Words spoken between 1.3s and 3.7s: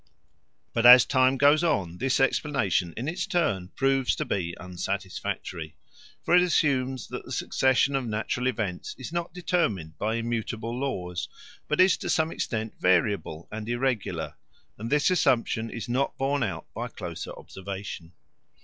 goes on this explanation in its turn